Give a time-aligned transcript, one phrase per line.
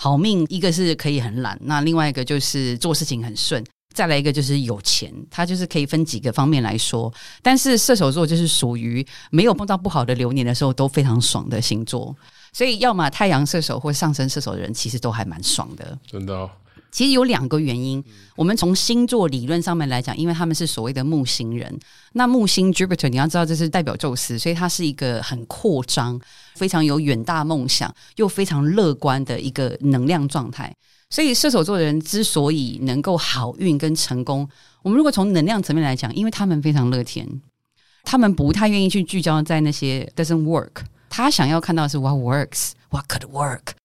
[0.00, 7.12] 好命，一个是可以很懒，那另外一个就是做事情很顺，再来一个就是有钱，它就是可以分几个方面来说。
[7.42, 12.14] 但是射手座就是属于没有碰到不好的流年的时候都非常爽的星座，
[12.52, 15.98] 所以要么太阳射手或上升射手的人，其实都还蛮爽的。
[16.06, 16.48] 真的、
[16.90, 18.02] 其实有两个原因，
[18.34, 21.78] 我们从星座理论上面来讲，因为他们是所谓的木星人，
[22.12, 26.18] 那木星 Jupiter 你要知道这是代表宙斯，所以它是一个很扩张、
[26.54, 30.74] 非常有远大梦想又非常乐观的一个能量状态。
[31.10, 34.48] 所以射手座的人之所以能够好运跟成功，
[34.82, 37.26] 我们如果从能量层面来讲，因为他们非常乐天，
[38.02, 43.78] 他们不太愿意去聚焦在那些 doesn't work，他想要看到的是 what works，what could work。